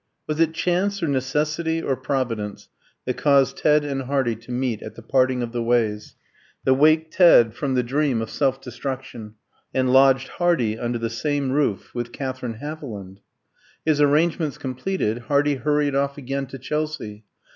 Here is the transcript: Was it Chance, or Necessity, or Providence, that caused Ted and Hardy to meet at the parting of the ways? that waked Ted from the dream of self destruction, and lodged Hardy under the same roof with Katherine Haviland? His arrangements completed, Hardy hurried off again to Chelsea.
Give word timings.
Was 0.25 0.39
it 0.39 0.55
Chance, 0.55 1.03
or 1.03 1.07
Necessity, 1.07 1.79
or 1.79 1.95
Providence, 1.95 2.69
that 3.05 3.17
caused 3.17 3.57
Ted 3.57 3.85
and 3.85 4.01
Hardy 4.01 4.35
to 4.35 4.51
meet 4.51 4.81
at 4.81 4.95
the 4.95 5.03
parting 5.03 5.43
of 5.43 5.51
the 5.51 5.61
ways? 5.61 6.15
that 6.63 6.73
waked 6.73 7.13
Ted 7.13 7.53
from 7.53 7.75
the 7.75 7.83
dream 7.83 8.19
of 8.19 8.31
self 8.31 8.59
destruction, 8.59 9.35
and 9.75 9.93
lodged 9.93 10.29
Hardy 10.29 10.75
under 10.75 10.97
the 10.97 11.11
same 11.11 11.51
roof 11.51 11.93
with 11.93 12.11
Katherine 12.11 12.55
Haviland? 12.59 13.19
His 13.85 14.01
arrangements 14.01 14.57
completed, 14.57 15.19
Hardy 15.29 15.53
hurried 15.57 15.93
off 15.93 16.17
again 16.17 16.47
to 16.47 16.57
Chelsea. 16.57 17.23